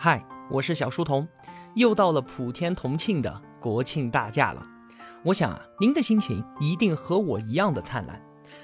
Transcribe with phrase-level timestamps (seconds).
[0.00, 1.26] 嗨，我是小书童，
[1.74, 4.62] 又到了普天同庆的国庆大假了。
[5.24, 8.22] 我想啊，您的心情一定和我一样的灿烂。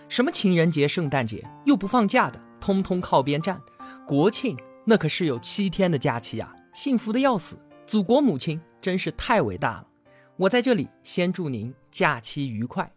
[0.09, 3.61] 什么情人节、圣诞节又不放假的，通通靠边站。
[4.07, 7.59] 国庆那可是有七天的假期啊，幸福的要死。
[7.85, 9.89] 祖国母亲真是太伟大了。
[10.37, 12.89] 我在这里先祝您假期愉快。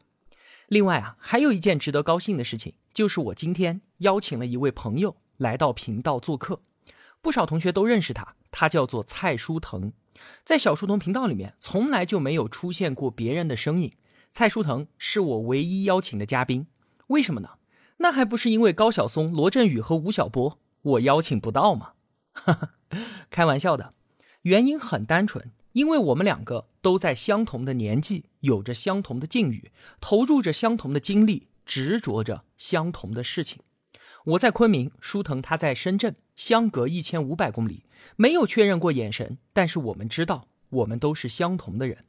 [0.67, 6.61] 另外啊，还有一件值得高兴的事情，就是我今天邀请了一位朋友来到频道做客。
[7.27, 9.91] 不少同学都认识他，他叫做蔡书腾，
[10.45, 13.91] 在小书童频道里面从来就没有出现过别人的身影。
[14.31, 16.67] 蔡书腾是我唯一邀请的嘉宾，
[17.07, 17.49] 为什么呢？
[17.97, 21.95] 那还不是因为高晓松、罗振宇和吴晓波，我邀请不到吗？
[22.31, 22.69] 哈哈，
[23.29, 23.93] 开玩笑的，
[24.43, 33.59] 原因很单纯，因为我们两个都在相同的年纪，有着相同的境遇，投入着相同的精力，执着着相同的事情。
[34.27, 37.85] 我在昆明，舒腾他在深圳，相隔一千五百公里，
[38.17, 42.03] 没有确认过眼神，但是我们知道，我们都是相同的人。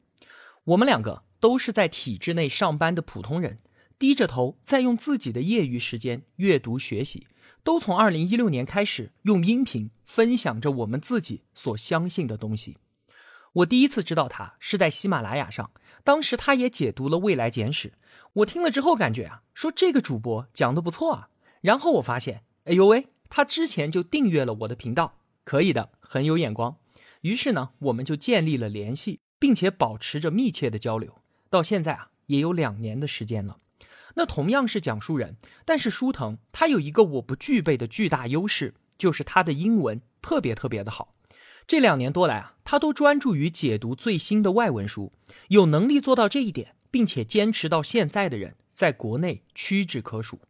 [0.64, 3.60] 我们两个都是在体制内上班的普通人，
[4.00, 7.28] 低着头在用自己的业余时间阅读学习，
[7.62, 12.78] 都从二零一六年开始用音频分享着我们自己所相信的东西。
[13.52, 15.70] 我第一次知道他是在喜马拉雅上，
[16.02, 17.90] 当时他也解读了《未来简史》，
[18.32, 21.28] 我听了之后感觉啊，说这个主播讲的不错啊。
[21.60, 26.76] 然后我发现，哎呦喂，他之前就订阅了我的频道，可以的，很有眼光。
[27.22, 31.16] 于是呢，我们就建立了联系，并且保持着密切的交流。
[31.50, 33.56] 到现在啊，也有两年的时间了。
[34.14, 41.14] 那同样是讲述人，但是舒腾他有一个我不具备的巨大优势，就是他的英文特别特别的好。
[41.66, 45.12] 这两年多来啊，他都专注于解读最新的外文书，
[45.48, 50.40] 有能力做到这一点，并且坚持到现在的人，在国内屈指可数。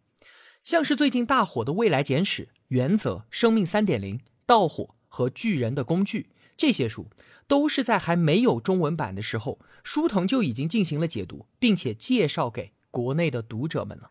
[0.69, 7.09] 像是最近大火的《未来简史》《原则》《生命三点零》《盗火》和《巨人的工具》这些书，
[7.47, 14.11] 都是在还没有中文版的时候，书腾就已经进行了解读，并且介绍给国内的读者们了。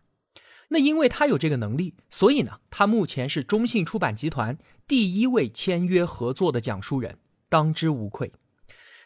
[0.69, 8.33] 那因为他有这个能力，所以呢，他目前是中信出版集团第一位签约合作的讲述人，当之无愧。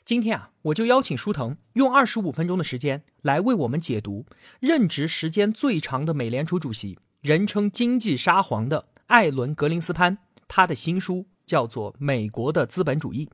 [0.06, 4.26] 今天啊，我就邀请书腾用二十五分钟的时间来为我们解读
[4.62, 6.98] 任职时间最长的美联储主席。
[7.22, 10.18] 人称经济沙皇的艾伦·格林斯潘，
[10.48, 13.28] 他的新书叫做《美国的资本主义》。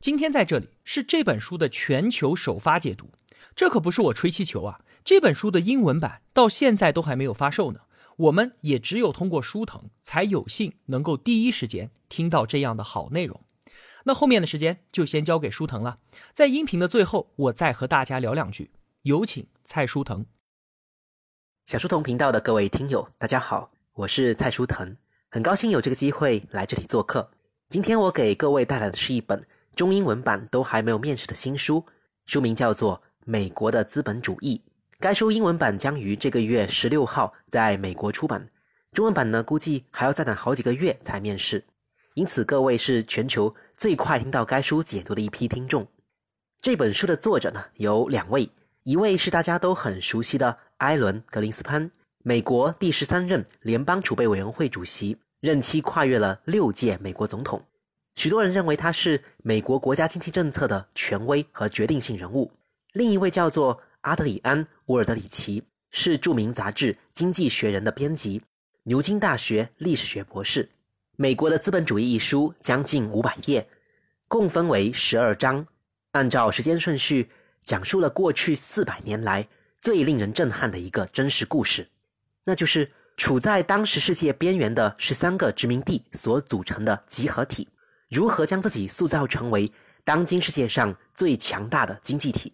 [0.00, 3.12] 今天在这里是这本书的全球首发解读，
[3.54, 4.80] 这可不是我吹气球啊！
[5.04, 7.82] 这本书的英文版到现在都还没有发售呢，
[8.16, 13.40] 我们也只有通过书腾才有幸能够第一时间听到这样的好内容。
[14.02, 15.98] 那后面的时间就先交给书腾了，
[16.32, 18.72] 在音频的最后，我再和大家聊两句。
[19.02, 20.26] 有请蔡书腾。
[21.64, 24.96] 小书童频道的各位听友，大家好，我是蔡书腾，
[25.30, 27.30] 很高兴有这个机会来这里做客。
[27.68, 29.40] 今天我给各位带来的是一本
[29.76, 31.86] 中英文版都还没有面世的新书，
[32.26, 34.60] 书名叫做《美国的资本主义》。
[34.98, 38.50] 该书英文版将于这个月十六号在美国出版，
[38.90, 41.64] 中文版呢估计还要再等好几个月才面世，
[42.14, 45.86] 因此各位是全球最快听到该书解读的一批听众。
[46.60, 48.50] 这本书的作者呢有两位。
[48.84, 51.88] 一位是大家都很熟悉的艾伦·格林斯潘，
[52.24, 57.64] 美国第十三任联邦储备委员会主席，任期跨越了六届美国总统。
[58.16, 62.50] 许多人认为他是美国国家经济政策的权威和决定性人物。
[62.94, 68.42] 另一位叫做阿德里安·沃尔德里奇，是著名杂志《经济学人》的编辑，
[68.82, 70.64] 牛津大学历史学博士。
[71.14, 73.64] 《美国的资本主义》一书将近五百页，
[74.26, 75.64] 共分为十二章，
[76.10, 77.30] 按照时间顺序。
[77.64, 79.46] 讲述了过去四百年来
[79.82, 81.88] 最令人震撼的一个真实故事，
[82.44, 87.66] 那就是处在当时世界边缘的十三个殖民地所组成的集合体，
[88.08, 89.72] 如何将自己塑造成为
[90.04, 92.52] 当今世界上最强大的经济体。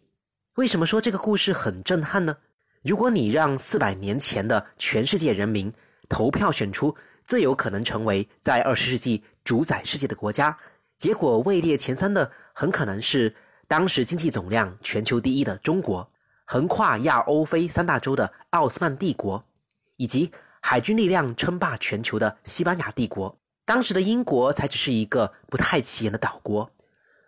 [0.55, 2.35] 为什么说这个故事很震撼呢？
[2.83, 5.71] 如果你让四百年前的全世界人民
[6.09, 6.97] 投票选出
[7.27, 10.57] 最有可能成为在二十世纪主宰世界的国家，
[10.97, 13.37] 结果位列前三的很可能是。
[13.71, 16.11] 当时经济总量全球第一的中国，
[16.51, 19.45] 横跨亚欧非三大洲的奥斯曼帝国，
[19.99, 23.37] 以及海军力量称霸全球的西班牙帝国，
[23.67, 26.71] 当时的英国才只是一个不太起眼的岛国，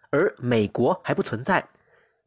[0.09, 1.69] 而美国还不存在，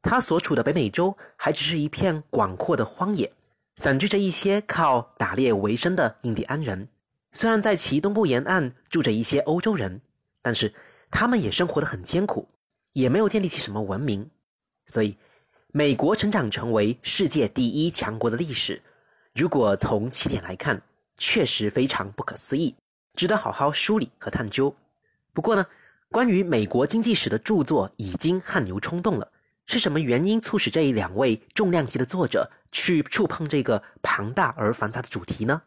[0.04, 3.34] 它所处的北美洲还只是一片广阔的荒野，
[3.76, 6.88] 散居着一些靠打猎为生的印第安人。
[7.32, 10.00] 虽然在其东部沿岸住着一些欧洲人，
[10.44, 10.72] 但是
[11.10, 12.50] 他们也生活得很艰苦。
[12.92, 14.30] 也没有建立起什么文明，
[14.86, 15.18] 所以
[15.76, 18.80] 美国成长成为世界第一强国的历史，
[19.34, 20.80] 如果从起点来看，
[21.18, 22.76] 确实非常不可思议，
[23.16, 24.76] 值得好好梳理和探究。
[25.34, 25.66] 不过呢，
[26.12, 29.32] 关于美国经济史的著作已经汗牛充栋了。
[29.66, 35.64] 是什么原因促使这一两位重量级的作者去触碰这个庞大而繁杂的主题呢？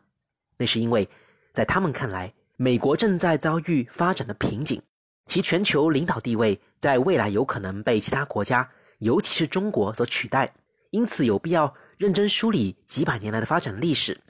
[0.57, 1.09] 那是因为，
[1.53, 4.81] 在他们看来，美国正在遭遇发展的瓶颈，
[5.25, 10.55] 其全球领导地位在未来有可能被其他国家，尤其是中国所取代。
[10.91, 14.21] 因此，有必要认真梳理几百年来的发展历史，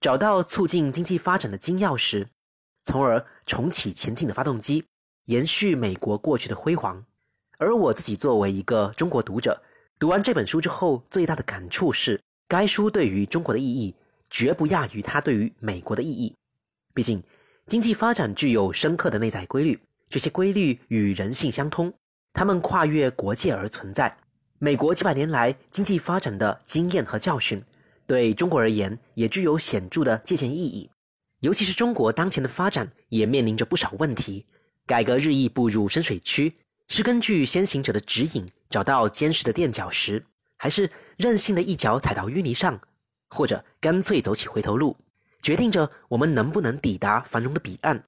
[0.00, 2.26] 找到促进经济发展的金钥匙，
[2.82, 4.84] 从而重启前进的发动机，
[5.26, 7.04] 延续美国过去的辉煌。
[7.58, 9.62] 而我自己作为一个中国读者，
[9.98, 13.94] 读完这本书之后，最大的感触是，该书对于中国的意义
[14.30, 16.34] 绝不亚于它对于美国的意义。
[16.94, 17.22] 毕竟，
[17.66, 21.92] 经济发展具有深刻的内在规律，这些规律与人性相通，
[22.38, 24.16] 它们跨越国界而存在。
[24.60, 27.60] 美国几百年来经济发展的经验和教训，
[28.06, 30.88] 对中国而言也具有显著的借鉴意义。
[31.40, 34.46] 尤其是中国当前的发展也面临着不少问题，
[34.86, 36.54] 改革日益步入深水区。
[36.86, 40.24] 是根据先行者的指引找到坚实的垫脚石，
[40.56, 42.80] 还是任性的一脚踩到淤泥上，
[43.30, 44.96] 或者干脆走起回头路，
[45.42, 48.04] 决定着我们能不能抵达繁荣的彼岸。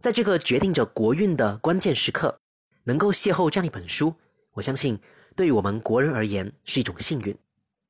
[0.00, 2.38] 在这个决定着国运的关键时刻，
[2.84, 4.14] 能够邂逅这样一本书，
[4.52, 4.98] 我相信
[5.36, 7.36] 对于我们国人而言是一种幸运。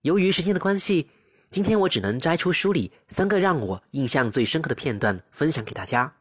[0.03, 1.09] 由于时间的关系，
[1.51, 6.17] 今天我只能摘出书里三个让我印象最深刻的片段分享给大家。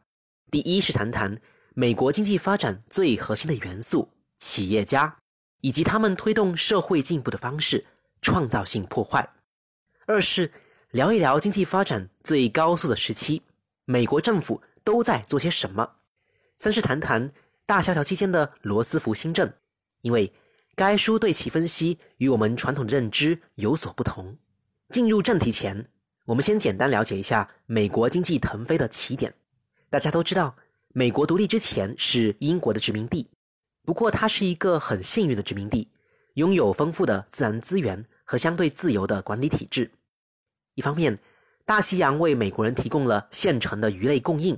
[0.50, 1.36] 第一是谈谈
[1.74, 4.10] 美国经济发展最核心的元素。
[4.36, 5.16] 企业家
[5.62, 7.86] 以及他们推动社会进步的方式，
[8.20, 9.30] 创造性破坏；
[10.06, 10.52] 二是
[10.90, 13.40] 聊一聊经济发展最高速的时期，
[13.86, 15.96] 美国政府都在做些什么；
[16.58, 17.32] 三是谈谈
[17.66, 19.50] 大萧条期间的罗斯福新政，
[20.02, 20.30] 因为
[20.74, 24.36] 该书对其分析与我们传统的认知有所不同。
[24.90, 25.88] 进入正题前，
[26.26, 29.34] 我们先简单了解一下美国经济腾飞的起点。
[29.88, 30.56] 大家都知道，
[30.88, 33.30] 美国独立之前是英国的殖民地。
[33.86, 35.90] 不过，它是一个很幸运的殖民地，
[36.34, 39.90] 拥有丰富的自然资源和相对自由的管理体制。
[40.74, 41.18] 一方面，
[41.64, 44.56] 大西洋为美国人提供了现成的鱼类供应；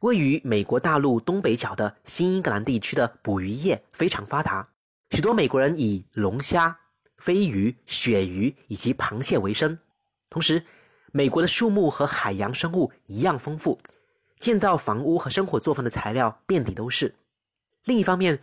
[0.00, 4.68] 位于美国大陆东北角的新英格兰地区的捕鱼业非常发达，
[5.10, 6.78] 许多美国人以龙虾、
[7.16, 9.76] 飞鱼、鳕鱼以及螃蟹为生。
[10.30, 10.64] 同时，
[11.10, 13.80] 美国的树木和海洋生物一样丰富，
[14.38, 17.12] 建造房屋和生活作坊的材料遍地都是。
[17.84, 18.40] 另一方面，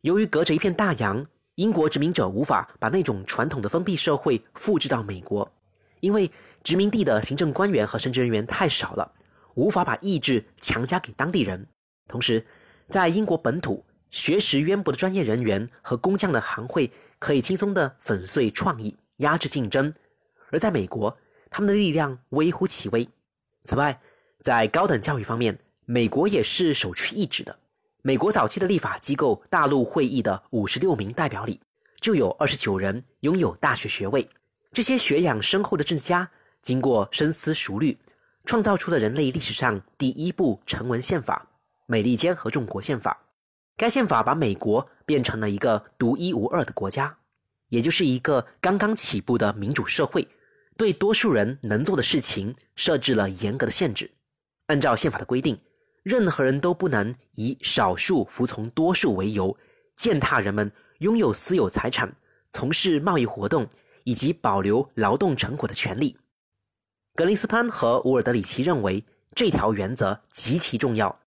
[0.00, 1.24] 由于隔着一片大洋，
[1.54, 5.48] 英国殖民者无法把那种传统的封闭社会复制到美国，
[6.00, 6.28] 因为
[6.64, 9.12] 殖民地的行政官员和神职人员太少了，
[9.56, 11.66] 无法把意志强加给当地人。
[12.08, 12.46] 同时，
[12.88, 19.90] 在英国本土，学识渊博的专业人员和工匠的行会可以轻松地粉碎创意，压制竞争；
[20.50, 21.18] 而在美国，
[21.50, 23.08] 他们的力量微乎其微。
[23.64, 24.00] 此外，
[24.42, 27.58] 在高等教育方面，美国也是首屈一指的。
[28.02, 31.60] 美国早期的立法机构大陆会议的五十六名代表里，
[32.00, 34.28] 就有二十九人拥有大学学位。
[34.72, 36.30] 这些学养深厚的政治家，
[36.62, 37.98] 经过深思熟虑，
[38.46, 41.46] 创造出了人类历史上第一部成文宪法——
[41.86, 43.24] 美利坚合众国宪法。
[43.76, 47.18] 该宪法把美国变成了一个独一无二的国家，
[47.68, 50.26] 也就是一个刚刚起步的民主社会，
[50.78, 54.10] 对多数人能做的事情设置了严格的限制。
[54.68, 55.58] 按照宪法的规定。
[56.06, 59.58] 任何人都不能以少数服从多数为由，
[59.96, 62.14] 践踏人们拥有私有财产、
[62.48, 63.66] 从事贸易活动
[64.04, 66.16] 以及保留劳动成果的权利。
[67.16, 69.02] 格林斯潘和伍尔德里奇认为
[69.34, 71.18] 这条原则极其重要，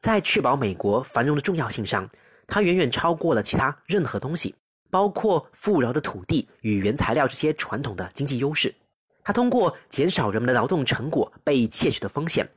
[0.00, 2.08] 在确保美国繁荣的重要性上，
[2.46, 4.54] 它远远超过了其他任何东西，
[4.88, 8.74] 包括富饶的土地与原材料这些传统的经济优势。
[9.22, 12.48] 它通过减少人们的劳动成果被窃取的风险。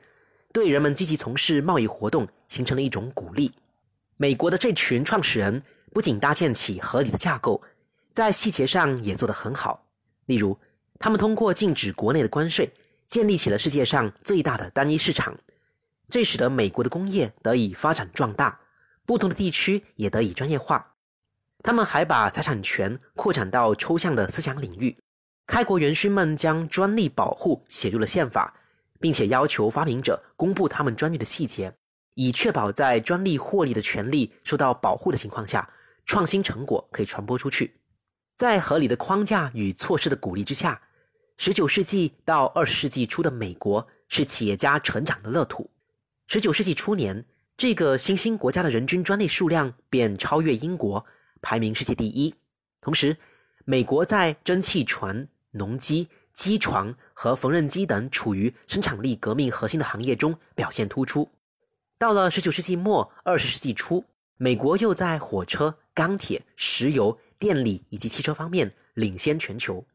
[0.54, 3.52] 对人们积极从事贸易活动形成了一种鼓励。
[4.16, 5.62] 美国的这群创始人
[5.94, 7.62] 不仅搭建起合理的架构，
[8.14, 9.86] 在细节上也做得很好。
[10.28, 10.58] 例如，
[11.00, 12.72] 他们通过禁止国内的关税，
[13.08, 15.36] 建立起了世界上最大的单一市场，
[16.10, 18.60] 这使得美国的工业得以发展壮大，
[19.06, 20.94] 不同的地区也得以专业化。
[21.64, 24.96] 他们还把财产权扩展到抽象的思想领域。
[25.48, 28.54] 开国元勋们将专利保护写入了宪法。
[29.00, 31.74] 并且要求发明者公布他们专利的细节，
[32.16, 35.70] 以确保在专利获利的权利受到保护的情况下，
[36.06, 37.80] 创新成果可以传播出去。
[38.36, 40.82] 在合理的框架与措施的鼓励之下
[41.42, 45.70] 十九世纪到二十世纪初的美国是企业家成长的乐土。
[46.28, 47.24] 十九世纪初年，
[47.56, 51.06] 这个新兴国家的人均专利数量便超越英国，
[51.42, 52.36] 排名世界第一。
[52.82, 53.16] 同时，
[53.64, 56.10] 美国在蒸汽船、农机。
[56.34, 61.30] 机床和缝纫机等处于生产力革命核心的行业中表现突出。
[61.98, 64.04] 到了十九世纪末、二十世纪初，
[64.36, 69.86] 美国又在火车、钢铁、石油、电力以及汽车方面领先全球。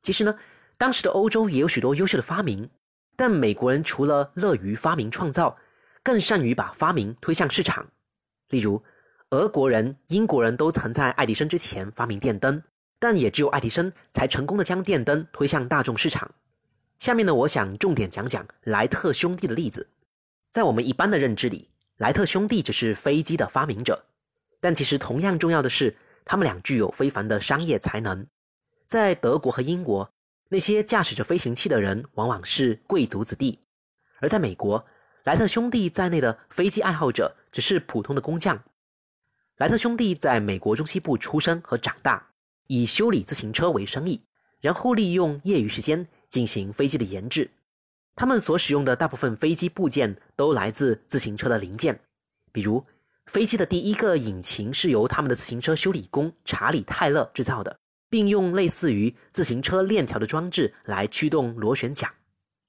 [0.00, 0.36] 其实呢，
[0.76, 2.68] 当时的欧洲也有许多优秀的发明，
[3.16, 5.56] 但美国人除了乐于发明创造，
[6.02, 7.86] 更善于把发明推向市场。
[8.48, 8.82] 例如，
[9.30, 12.62] 俄国人、英国人都曾在爱迪生之前发明电灯，
[12.98, 16.30] 但也只有爱迪生才成功的将电灯推向大众市场。
[16.98, 19.88] 下面呢，我想重点讲讲莱特兄弟的例子。
[20.50, 24.04] 在我们一般的认知里，莱特兄弟只是飞机的发明者，
[24.60, 28.26] 但其实同样重要的是，他们俩具有非凡的商业才能。
[28.86, 30.08] 在德国和英国，
[30.48, 33.58] 那些驾驶着飞行器的人往往是贵族子弟；
[34.20, 34.84] 而在美国，
[35.24, 38.62] 莱特兄弟在内的飞机爱好者只是普通的工匠。
[39.56, 42.30] 莱特兄弟在美国中西部出生和长大，
[42.66, 44.24] 以修理自行车为生意，
[44.60, 47.50] 然后利用业余时间进行飞机的研制。
[48.16, 52.00] 他们所使用的大部分飞机部件都来自自行车的零件，
[52.52, 52.84] 比如
[53.26, 57.76] 飞机的第一个引擎是由他们的自行车修理工查理·泰勒制造的，
[58.14, 62.08] 并用类似于自行车链条的装置来驱动螺旋桨。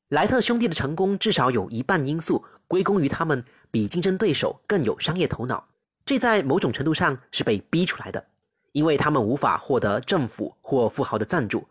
[0.08, 5.68] 莱特兄弟的成功至少有一半因素归功于他们比竞争对手更有商业头脑。
[6.04, 8.26] 这在某种程度上是被逼出来的，
[8.72, 11.68] 因为他们无法获得政府或富豪的赞助，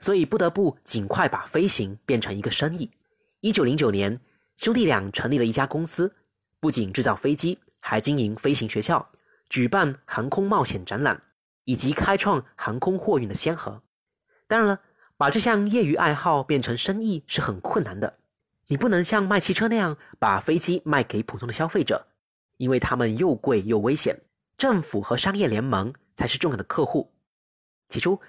[0.00, 2.90] 所以不得不尽快把飞行变成一个生意。
[3.38, 4.18] 一九零九年，
[4.56, 6.12] 兄弟俩成立了一家公司，
[6.58, 9.12] 不仅制造飞机，还经营飞行学校，
[9.48, 11.20] 举办航空冒险展览，
[11.64, 13.82] 以及开创航空货运的先河。
[14.46, 14.80] 当然了，
[15.16, 18.18] 把这项业余爱好变成生意是很困难的。
[18.68, 22.06] 你不能像卖汽车那样把飞机卖给普通的消费者。
[22.58, 24.20] 因为他们又贵又危险，
[24.56, 27.10] 政府和商业联盟才是重要的客户。
[27.88, 28.20] 起初，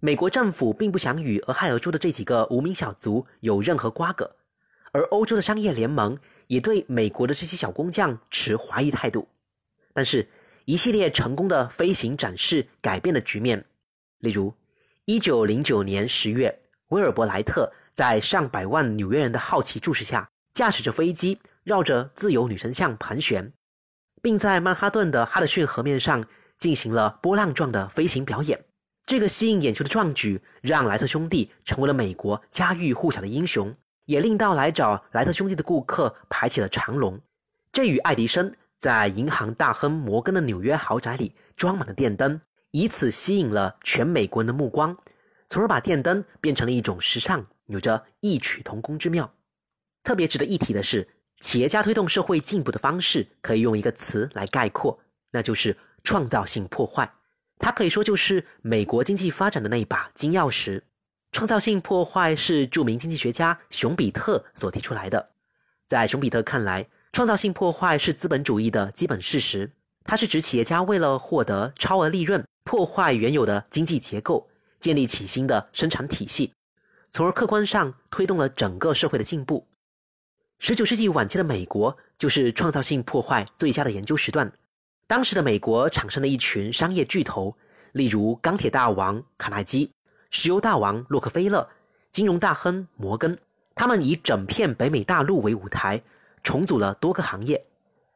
[0.00, 4.34] 美国政府并不想与俄亥俄州的这几个无名小卒有任何瓜葛，
[4.90, 9.28] 而欧洲的商业联盟也对美国的这些小工匠持怀疑态度。
[9.92, 10.28] 但是，
[10.66, 13.64] 一系列成功的飞行展示改变了局面。
[14.18, 14.52] 例如
[15.06, 23.52] ，1909年10月，威尔伯莱特在上百万纽约人的好奇注视下，驾驶着飞机绕着自由女神像盘旋。
[24.20, 26.24] 并在曼哈顿的哈德逊河面上
[26.58, 28.64] 进行了波浪状的飞行表演。
[29.04, 33.72] 这个吸引眼球的壮举让莱特兄弟成为了美国家喻户晓的英雄，
[34.06, 37.20] 也令到来找莱特兄弟的顾客排起了长龙。
[37.70, 42.40] 这与爱迪生在银行大亨摩根的纽约豪宅里装满了电灯，
[42.70, 44.96] 以此吸引了全美国人的目光，
[45.48, 49.32] 从而把电灯变成了一种时尚，有着异曲同工之妙。
[50.02, 51.08] 特别值得一提的是。
[51.42, 54.98] 企业家推动社会进步的方式可以用一个词来概括，
[55.32, 57.12] 那就是创造性破坏。
[57.58, 60.80] 它可以说就是美国经济发展的那一把金钥匙。
[61.32, 65.28] 创造性破坏是著名经济学家熊彼特所提出来的。
[65.86, 69.72] 在熊彼特看来，创造性破坏是资本主义的基本事实。
[70.04, 74.46] 它是指企业家为了获得超额利润，破坏原有的经济结构，
[74.80, 76.52] 建立起新的生产体系，
[77.10, 79.66] 从而客观上推动了整个社会的进步。
[80.58, 84.52] 十九世纪晚期的美国就是创造性破坏最佳的研究时段。
[85.06, 87.56] 当时的美国产生了一群商业巨头，
[87.92, 89.90] 例如钢铁大王卡耐基、
[90.28, 91.66] 石油大王洛克菲勒、
[92.10, 93.38] 金融大亨摩根。
[93.74, 96.02] 他们以整片北美大陆为舞台，
[96.46, 97.66] 重组了多个行业。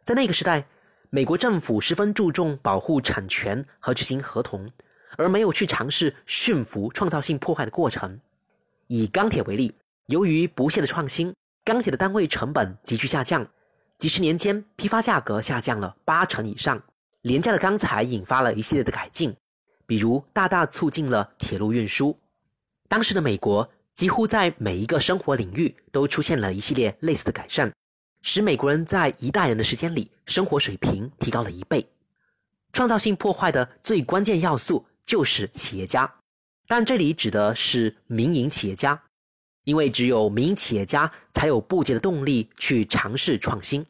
[0.04, 0.64] 在那个时代，
[1.10, 4.70] 美国政府十分注重保护产权和执行合同，
[5.16, 8.20] 而没有去尝试驯服创造性破坏的过程。
[8.87, 9.75] 以钢铁为例，
[10.06, 11.34] 由于不懈的创新。
[11.64, 13.44] 钢铁的单位成本急剧下降，
[13.99, 16.80] 几十年间批发价格下降了八成以上。
[17.22, 19.34] 廉价的钢材引发了一系列的改进，
[19.87, 22.16] 比如大大促进了铁路运输。
[22.88, 27.72] 当时的美国几乎在每一个生活领域都出现了一系列类似的改善，
[28.22, 31.86] 使美国人在一代人的时间里生活水平提高了一倍。
[32.72, 36.14] 创造性破坏的最关键要素就是企业家，
[36.66, 39.02] 但这里指的是民营企业家。
[39.64, 43.84] 因为只有民营企业家才有不竭的动力去尝试创新。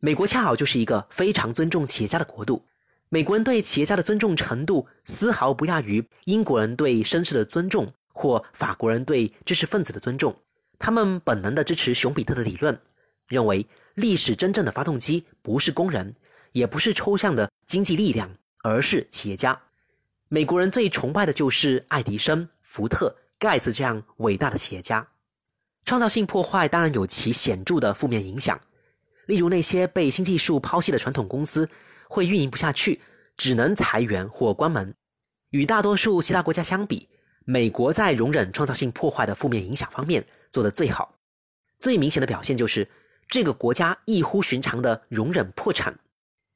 [0.00, 2.64] 美国恰好就是一个非常尊重企业家的国度。
[3.08, 10.36] 美国人对企业家的尊重程度丝毫不亚于英国人对绅士的尊重，或法国人对知识分子的尊重。
[10.78, 12.80] 他们本能的支持熊彼特的理论，
[13.28, 16.14] 认为历史真正的发动机不是工人，
[16.52, 18.30] 也不是抽象的经济力量，
[18.62, 19.60] 而是企业家。
[20.28, 23.16] 美国人最崇拜的就是爱迪生、福特。
[23.38, 25.06] 盖茨这样伟大的企业家，
[25.84, 28.58] 创造性破坏当然有其显著的负面影响。
[29.26, 31.68] 例如，那些被新技术抛弃的传统公司
[32.08, 32.98] 会运营不下去，
[33.36, 34.94] 只能裁员或关门。
[35.50, 37.10] 与大多数其他国家相比，
[37.44, 41.14] 美国在容忍创造性破坏的负面影响方面做得最好。
[41.78, 42.88] 最明显的表现就是
[43.28, 45.98] 这个国家异乎寻常的容忍破产。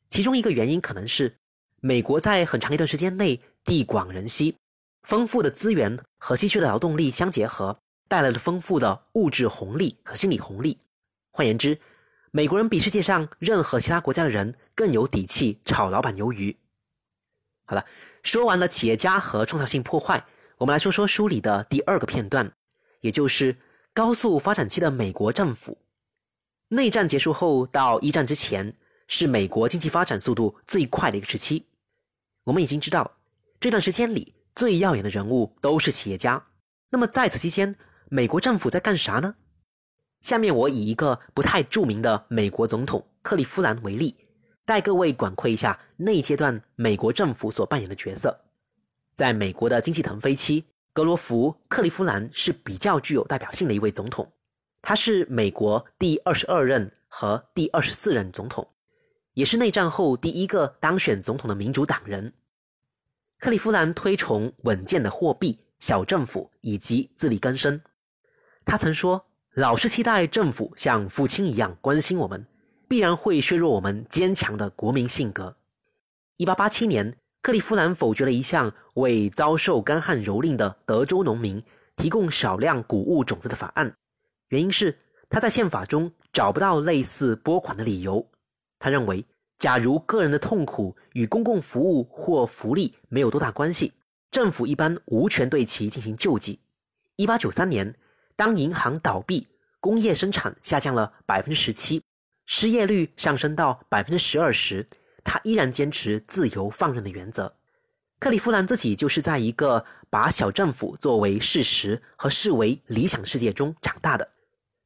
[0.09, 1.37] 其中一个原因可能是
[1.81, 4.57] 美国在很长一段时间内地广人稀，
[5.03, 10.79] 丰富的资源和稀缺的劳动力相结合，带来了丰富的物质红利和心理红利。
[11.33, 11.79] 换言之，
[12.33, 16.57] 美国人比世界上任何其他国家的人更有底气炒老板鱿鱼。
[17.67, 17.87] 好了，
[18.23, 20.27] 说完了企业家和创造性破坏，
[20.59, 22.53] 我们来说说书里的第二个片段，
[23.01, 23.57] 也就是
[23.95, 25.79] 高速发展期的美国政府。
[26.73, 28.77] 内战结束后到一战之前，
[29.09, 31.67] 是美国经济发展速度最快的一个时期。
[32.45, 33.19] 我们已经知道，
[33.59, 36.47] 这段时间里最耀眼的人物都是企业家。
[36.91, 37.75] 那么在此期间，
[38.09, 39.35] 美国政府在干啥呢？
[40.21, 44.17] 下面我以一个不太著名的美国总统克利夫兰为例，
[44.65, 48.45] 带各位管窥一下那一阶段美国政府所扮演的角色。
[49.13, 54.31] 在美国的经济腾飞期，格罗弗·克利夫兰是比较具有代表性的一位总统。
[54.83, 58.69] 他是美国第二十二任和第二十四任总统，
[59.35, 62.33] 也是内战后第一个当选总统的民主党人。
[63.39, 67.81] 克利夫兰推崇稳健的货币、小政府以及自力更生。
[68.65, 69.27] 他曾说。
[69.55, 72.47] 老是期待政府像父亲一样关心我们，
[72.87, 75.57] 必然会削弱我们坚强的国民性格。
[76.37, 81.61] 一八八七年，克利夫兰否决了一项为遭受干旱蹂躏的德州农民
[81.97, 83.93] 提供少量谷物种子的法案，
[84.51, 84.97] 原因是
[85.29, 88.25] 他在宪法中找不到类似拨款的理由。
[88.79, 89.25] 他认为，
[89.59, 93.93] 假如个人的痛苦与公共服务或福利没有多大关系，
[94.31, 96.61] 政府一般无权对其进行救济。
[97.17, 97.93] 一八九三年。
[98.37, 99.47] 当银行倒闭，
[99.81, 102.03] 工业生产下降了百分之十七，
[102.47, 104.87] 失业率上升到百分之十二时，
[105.23, 107.55] 他依然坚持自由放任的原则。
[108.19, 114.27] 克利夫兰自己就是在一个把小政府作为事实和视为理想世界中长大的。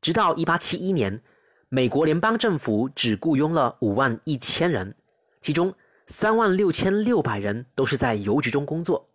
[0.05, 1.23] 直到一八七一年，
[1.71, 4.95] 美国联邦政府只雇佣了五万一千人，
[5.41, 5.75] 其中
[6.07, 9.09] 三万六千六百人都是在邮局中工作。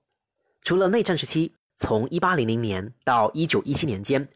[0.64, 1.54] 除了内战时期。
[1.82, 4.28] 从一八零零年到一九一七年间，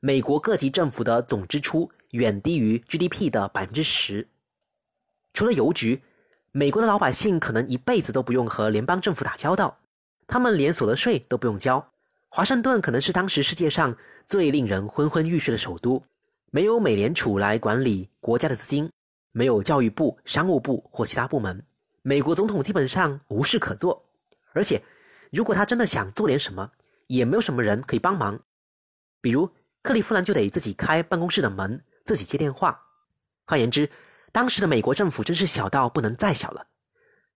[0.00, 4.28] 美国各级政府的总支出远低于 GDP 的百分之十。
[5.32, 6.02] 除了邮局，
[6.50, 9.78] 美国的老百姓可能一辈子都不用和联邦政府打交道，
[10.26, 11.91] 他们连所得税都不用交。
[12.34, 16.02] 华盛顿可能是当时世界上最令人昏昏欲睡的首都，
[16.50, 18.90] 没有美联储来管理国家的资金，
[19.32, 21.62] 没有教育部、商务部或其他部门，
[22.00, 24.02] 美国总统基本上无事可做，
[24.54, 24.82] 而且。
[25.30, 26.70] 如果他真的想做点什么，
[27.06, 28.40] 也没有什么人可以帮忙。
[29.20, 29.50] 比如
[29.82, 32.80] 克利夫兰就得自己开办公室的门，自己接电话。
[33.44, 33.90] 换言之，
[34.30, 36.66] 当时的美国政府真是小到不能再小了。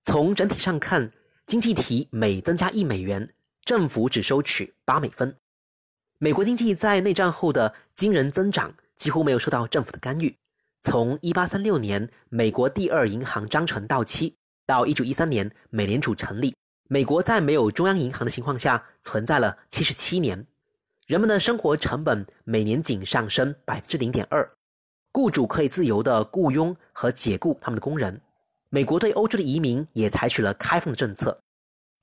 [0.03, 1.13] 从整体上看，
[1.47, 3.31] 经济体每增加一美元，
[3.67, 5.37] 政府只收取八美分。
[6.19, 10.37] 美国经济在内战后的惊人增长几乎没有受到政府的干预。
[10.83, 16.55] 从1836年美国第二银行章程到期，到1913年美联储成立。
[16.89, 20.47] 美国在没有中央银行的情况下存在了七十七年，
[21.09, 24.49] 人们的生活成本每年仅上升百分之零点二，
[25.11, 28.21] 雇主可以自由的雇佣和解雇他们的工人。
[28.69, 31.41] 美国对欧洲的移民也采取了开放的政策，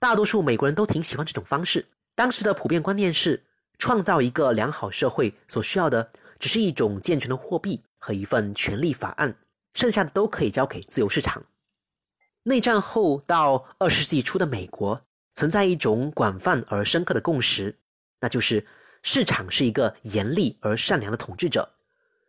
[0.04, 1.86] 大多数美国人都挺喜欢这种方式。
[2.14, 3.42] 当时的普遍观念是，
[3.78, 9.34] 创造一个良好社会所需要的只是一种健全的货币和一份权利法案，
[9.74, 11.46] 剩下的都可以交给自由市场。
[12.44, 15.02] 内战后到二十世纪初的美国，
[15.36, 17.80] 存在一种广泛而深刻的共识，
[18.20, 18.68] 那就是
[19.04, 21.76] 市场是一个严厉而善良的统治者。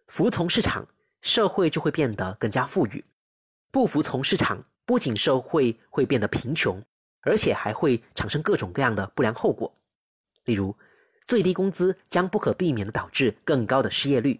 [0.06, 0.86] 服从市场，
[1.22, 3.02] 社会就会变得更加富裕；
[3.72, 6.80] 不服从市场，不仅社会会变得贫穷，
[7.24, 9.74] 而且还会产生各种各样的不良后果。
[10.44, 10.76] 例如，
[11.24, 14.38] 最低工资将不可避免地导致更高的失业率。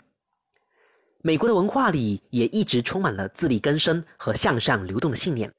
[1.23, 5.51] 美国的文化里也一直充满了自力更生和向上流动的信念。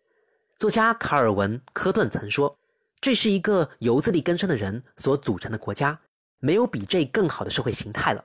[0.58, 2.58] 作家卡尔文·科顿曾说
[3.02, 6.00] ：“这是一个由自力更生的人所组成的国家，
[6.40, 8.24] 没有比这更好的社会形态了。”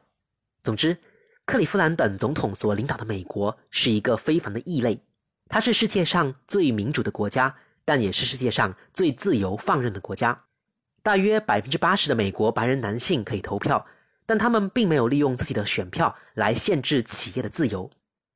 [0.63, 0.99] 总之，
[1.47, 5.01] 克利夫兰等总统所领导的美国是一个非凡的异类。
[5.49, 10.45] 它是世界上最民主的国家，但也是世界上最自由放任的国家。
[11.03, 13.87] 大约百分之八十的美国白人男性可以投票，
[14.27, 17.91] 但他们并没有利用自己的选票来限制企业的自由。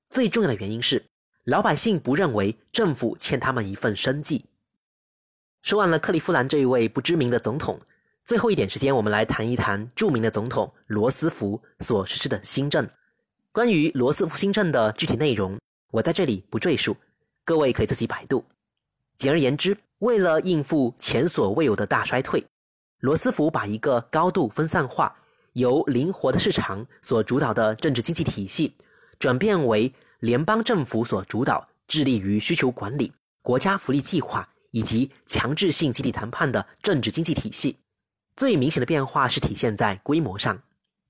[0.09, 1.04] 最重要的原因是。
[1.44, 4.46] 老百姓不认为政府欠他们一份生计。
[5.61, 7.78] 说完了克利夫兰这一位不知名的总统，
[8.24, 12.88] 最后一点时间，我们来谈一谈著名的总统罗斯福所实施的新政。
[13.52, 15.59] 关于罗斯福新政的具体内容，
[15.90, 16.96] 我在这里不赘述，
[17.44, 18.42] 各位可以自己百度。
[19.16, 22.44] 简而言之，为了应付前所未有的大衰退，
[23.00, 25.16] 罗斯福把一个高度分散化、
[25.55, 28.77] 由灵活的市场所主导的政治经济体系，
[29.18, 29.94] 转变为。
[30.20, 37.77] 联邦政府所主导、致力于需求管理、国家福利计划以及强制性集体谈判的政治经济体系。
[38.35, 40.62] 最明显的变化是体现在规模上。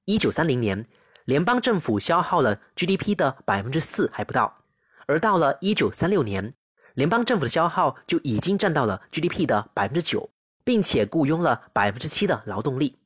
[0.07, 0.85] 一九三零年，
[1.27, 4.65] 联邦政府消耗了 GDP 的百分之四还不到，
[5.07, 6.53] 而到了一九三六年，
[6.95, 10.31] 联邦政府的消耗就已经占到了 GDP 的百分之九，
[10.63, 12.97] 并且雇佣了百分之七的劳动力。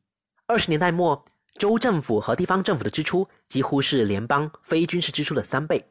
[0.47, 1.25] 二十年代末，
[1.57, 5.87] 州政府和地方政府的支出几乎是联邦非军事支出的三倍，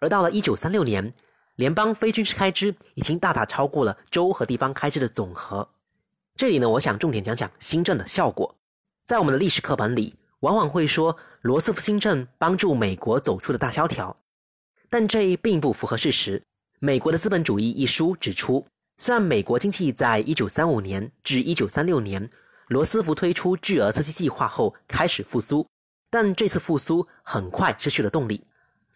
[0.00, 1.14] 而到了一九三六年，
[1.54, 5.70] 联邦非军事开支已经大大超过了州和地方开支的总和。
[6.34, 8.54] 这里呢，我想重点讲讲新政的效果。
[9.06, 14.14] 在我们的历史课本里，往往会说罗斯福新政帮助美国走出了大萧条，
[14.90, 16.42] 但这并不符合事实。
[16.78, 18.66] 美国的资本主义一书指出，
[18.98, 22.28] 虽然美国经济在一九三五年至一九三六年，
[22.68, 25.66] 罗斯福推出巨额刺激计划后开始复苏，
[26.10, 28.44] 但这次复苏很快失去了动力。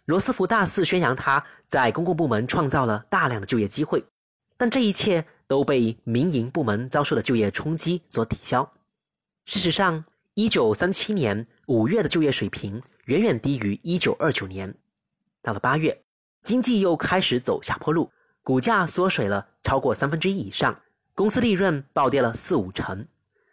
[0.05, 4.05] 罗斯福大肆宣扬他在公共部门创造了大量的就业机会，
[4.59, 8.71] 但这一切都被民营部门遭受的就业冲击所抵消。
[9.47, 14.75] 事实上，一九三七年五月的就业水平远远低于一九二九年。
[15.41, 16.03] 到了八月。
[16.43, 18.11] 经济又开始走下坡路，
[18.43, 20.81] 股价缩水了超过三分之一以上，
[21.15, 23.07] 公司利润暴跌了四五成，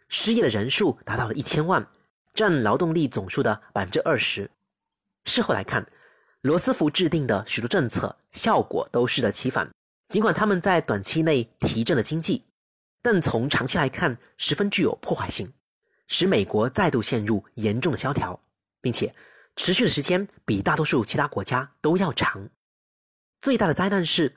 [0.08, 1.86] 失业的人数达到了一千万，
[2.32, 4.50] 占劳动力总数的百分之二十。
[5.24, 5.86] 事后来看，
[6.40, 9.70] 罗斯福制定的许多政策效果都适得其反，
[10.08, 12.44] 尽管他们在短期内提振了经济，
[13.02, 15.52] 但从长期来看十分具有破坏性，
[16.06, 18.40] 使美国再度陷入严重的萧条，
[18.80, 19.14] 并且
[19.56, 22.48] 持续的时间比大多数其他国家都要长。
[23.40, 24.34] 最大的灾难是，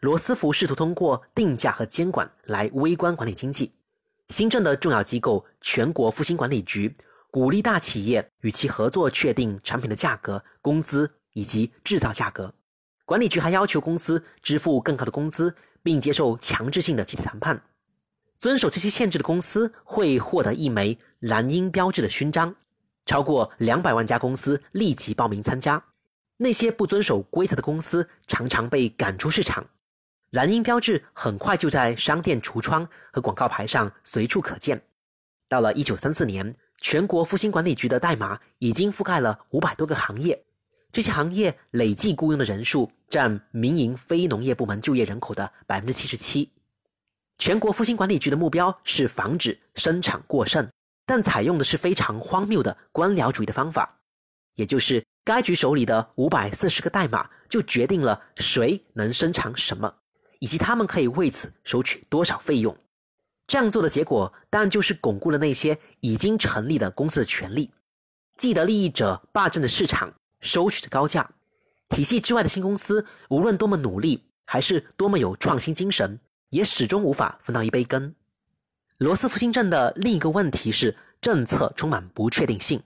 [0.00, 3.72] 罗斯福试图通过定价和监管来微观管理经济。
[4.28, 6.96] 新政的重要机构全国复兴管理局
[7.30, 12.54] 鼓励大企业与其合作，确定产品的价格、工资以及制造价格。
[13.04, 17.60] 管理局还要求公司支付更高的工资，并接受强制性的集体谈判。
[18.38, 22.54] 遵守这些限制的公司会获得一枚蓝鹰标志的勋章。
[23.04, 25.84] 超过两百万家公司立即报名参加。
[26.36, 29.66] 那些不遵守规则的公司常常被赶出市场。
[30.30, 34.82] 蓝鹰标志很快就在商店橱窗和广告牌上随处可见。
[35.48, 40.44] 到了一九三四年，全国复兴管理局的代码已经覆盖了五百多个行业，
[40.90, 46.50] 这些行业累计雇佣的人数占民营非农业部门就业人口的百分之七十七。
[47.38, 50.68] 全国复兴管理局的目标是防止生产过剩，
[51.06, 54.00] 但采用的是非常荒谬的官僚主义的方法，
[54.56, 55.04] 也就是。
[55.24, 59.94] 该局手里的五百四十个代码就决定了谁能生产什么，
[60.38, 62.76] 以及他们可以为此收取多少费用。
[63.46, 67.70] 这样做的结果当然就是巩固了那些已经成立的公司的权利。
[68.36, 71.30] 既得利益者霸占的市场，收取的高价。
[71.88, 76.18] 体系之外的新公司，无论多么努力，还是多么有创新精神，
[76.50, 78.14] 也始终无法分到一杯羹。
[78.98, 82.82] 罗斯福新政的另一个问题是，政策充满不确定性。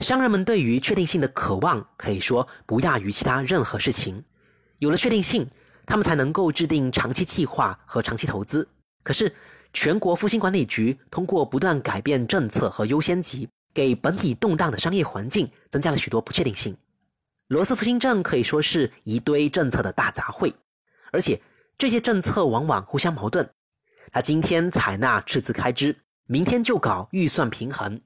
[0.00, 4.22] 商人们对于确定性的渴望，可以说不亚于其他任何事情。
[4.78, 5.48] 有了确定性，
[5.86, 8.68] 他们才能够制定长期计划和长期投资。
[9.02, 9.34] 可是，
[9.72, 16.76] 全国复兴管理局通过不断改变政策和优先级，给本体动荡的商业环境增加了许多不确定性。
[17.48, 20.52] 罗斯福新政可以说是一堆政策的大杂烩，
[21.10, 21.40] 而且
[21.78, 23.48] 这些政策往往互相矛盾。
[24.12, 28.00] 他今天采纳赤字开支，明天就搞预算平衡。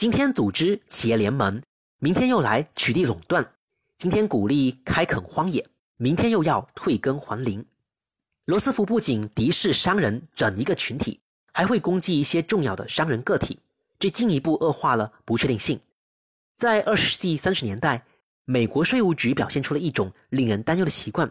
[0.00, 1.60] 今天组织企业联盟，
[1.98, 3.44] 明天又来取缔垄断；
[3.98, 5.62] 今天鼓励开垦荒野，
[5.98, 7.62] 明天又要退耕还林。
[8.46, 11.20] 罗斯福不仅敌视商人整一个群体，
[11.52, 13.58] 还会攻击一些重要的商人个体，
[13.98, 15.78] 这进一步恶化了不确定性。
[16.56, 18.06] 在二十世纪三十年代，
[18.46, 21.30] 美国税务局表现出了一种令人担忧的习惯，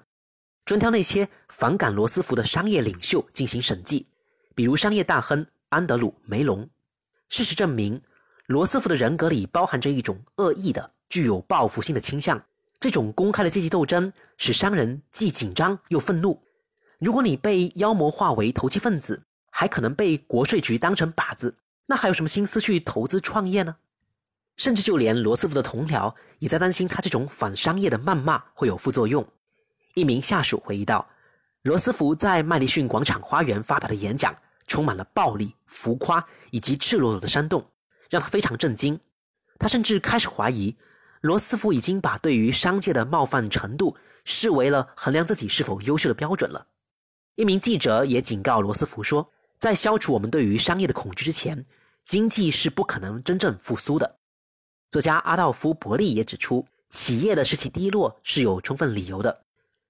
[0.65, 4.05] 专挑那些反感罗斯福的商业领袖进行审计，
[4.53, 6.69] 比如商业大亨安德鲁·梅隆。
[7.29, 7.99] 事实证明。
[8.49, 12.43] 罗斯福的人格里包含着一种恶意的、具有报复性的倾向。
[12.79, 16.41] 这种公开的阶级斗争使商人既紧张又愤怒。
[16.97, 23.75] 如果你被妖魔化为投机分子，还可能被国税局当成靶子，那还有什么心思去投资创业呢？
[24.57, 29.23] 甚至就连罗斯福的同僚也在担心他这种反商业的谩骂会有副作用。
[29.93, 31.07] 一名下属回忆道
[31.62, 34.35] ：“罗斯福在麦迪逊广场花园发表的演讲
[34.65, 37.63] 充满了暴力、浮夸以及赤裸裸的煽动。”
[38.10, 39.00] 让他非常震惊，
[39.58, 40.76] 他甚至开始怀疑，
[41.22, 43.95] 罗斯福已经把对于商界的冒犯程度
[44.26, 46.67] 视为了衡量自己是否优秀的标准了。
[47.36, 51.63] 一名记者也警告罗斯福说，在消除我们对于商业的恐惧之前，
[52.04, 54.17] 经济是不可能真正复苏的。
[54.89, 59.43] 作家阿道夫·伯利也指出，企业的士气低落是有充分理由的。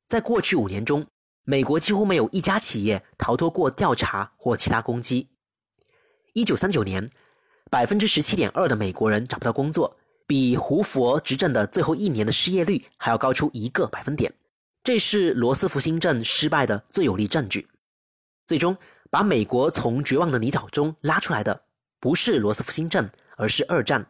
[0.07, 1.07] 在过去五年中，
[1.43, 5.29] 美国几乎没有一家企业逃脱过调查或其他攻击。
[6.33, 7.09] 一九三九年，
[7.69, 14.33] 百分之十七点二的美国人找不到工作，比胡佛执政的最后一年的失业率还要高出一个百分点。
[14.83, 17.67] 这是罗斯福新政失败的最有力证据。
[18.47, 18.75] 最终
[19.11, 21.61] 把美国从绝望的泥沼中拉出来的，
[21.99, 24.07] 不是罗斯福新政，而是二战。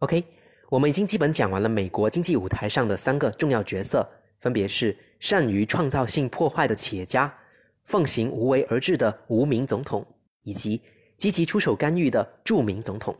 [0.00, 0.24] OK，
[0.68, 4.06] 我们已经基本讲完了美国经济舞台上的三个重要角色，
[4.40, 7.38] 分别是善于创造性破坏的企业家、
[7.84, 10.06] 奉行无为而治的无名总统，
[10.42, 10.82] 以及
[11.16, 13.16] 积极出手干预的著名总统。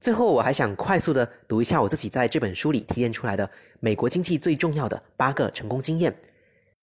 [0.00, 6.16] 最后，我还想快速的读一下我自己在这本书里提炼出来的美国经济最重要的八个成功经验，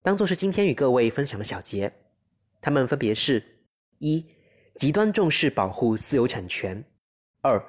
[0.03, 1.91] 当做是今天与各位分享的小结。
[2.62, 3.43] 他们分别是：
[3.97, 4.23] 一、
[4.75, 6.77] 极端重视保护私有产权；
[7.41, 7.60] 二、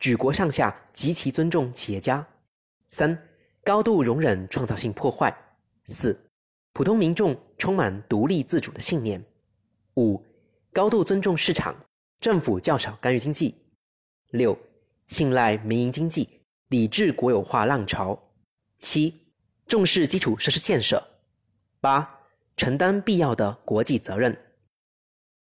[0.00, 2.26] 举国上下极其尊重企业家；
[2.88, 3.16] 三、
[3.62, 5.30] 高度容忍创造性破坏；
[5.84, 6.18] 四、
[6.72, 9.20] 普通民众充满独立自主的信念；
[9.94, 10.20] 五、
[10.72, 11.76] 高度尊重市场，
[12.26, 13.54] 政府较少干预经济；
[14.30, 14.58] 六。
[15.06, 18.18] 信赖民营经济，抵制国有化浪潮；
[18.80, 19.14] 七，
[19.68, 20.98] 重视基础设施建设；
[21.80, 22.18] 八，
[22.56, 24.36] 承担必要的国际责任。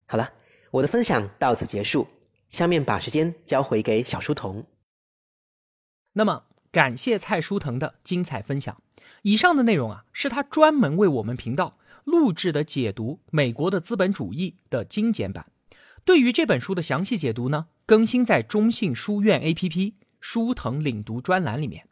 [0.04, 0.30] 好了，
[0.72, 2.06] 我的分享到此结束，
[2.50, 4.66] 下面把时间交回给小书童。
[6.12, 8.76] 那么，感谢蔡书腾的精彩分享。
[9.22, 15.50] 以上的内容啊，是他专门为我们频道录制的解读《美国的资本主义》的精简版。
[16.04, 21.88] 对于这本书的详细解读呢，更新在中信书院 APP 书藤领读专栏里面。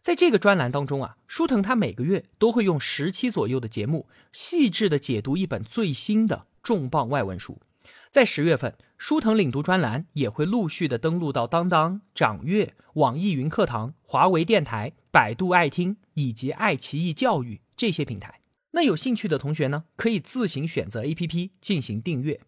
[0.00, 7.60] 在这个专栏当中啊，书腾他每个月都会用十期左右的节目，细致的解读一本最新的重磅外文书。
[8.10, 18.40] 在十月份，书腾领读专栏也会陆续的登录到当当、掌阅、网易云课堂、华为电台、百度爱听以及爱奇艺教育这些平台。
[18.72, 22.40] 那有兴趣的同学呢，可以自行选择 APP 进行订阅。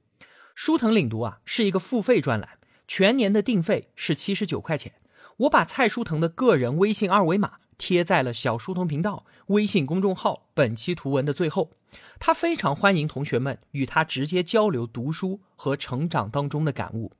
[0.54, 4.92] 书腾领读啊，是一个付费专栏，全年的定费是七十九块钱。
[5.38, 11.72] 我把蔡书腾的个人微信二维码贴在了小书童频道微信公众号本期图文的最后。
[12.20, 17.12] 他非常欢迎同学们与他直接交流读书和成长当中的感悟。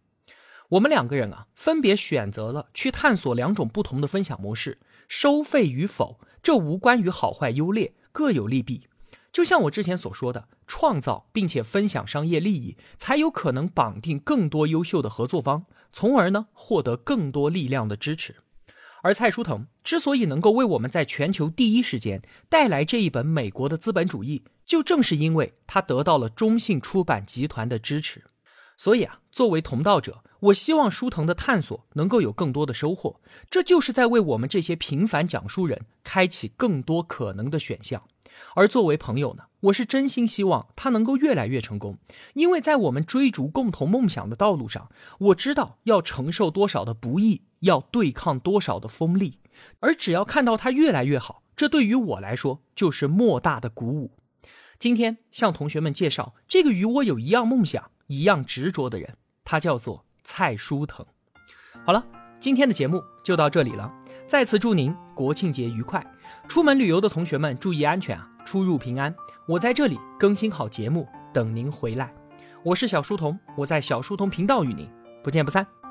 [0.69, 8.87] 我们两个人啊，分别选择了去探索两种不同的分享模式，收费与否，这无关于好坏优劣，各有利弊。
[9.33, 18.37] 就像我之前所说的，创造并且分享商业利益，才有可能绑定更多优秀的合作方，从而呢获得更多力量的支持。
[19.03, 28.25] 而蔡书腾之所以能够为我们在全球第一时间带来这一本美国的资本主义，就正是因为他得到了中信出版集团的支持。
[28.79, 38.03] 所以啊，作为同道者，我希望舒腾的探索能够有更多的收获，这就是在为我们这些平凡讲书人开启更多可能的选项。
[38.55, 41.97] 而作为朋友呢，我是真心希望他能够越来越成功，
[42.35, 49.39] 因为在我们追逐共同梦想的道路上，我知道要承受多少的不易，要对抗多少的锋利，
[49.81, 54.11] 而只要看到他越来越好，这对于我来说就是莫大的鼓舞。
[54.79, 61.05] 今天向同学们介绍这个与我有一样梦想、一样执着的人，他叫做蔡书腾。
[61.87, 62.05] 好了，
[62.41, 63.93] 今天的节目就到这里了。
[64.27, 66.05] 再次祝您国庆节愉快！
[66.49, 69.15] 出门旅游的同学们注意安全啊，出入平安！
[69.47, 72.13] 我在这里更新好节目，等您回来。
[72.63, 74.89] 我是小书童，我在小书童频道与您
[75.23, 75.84] 不见不散。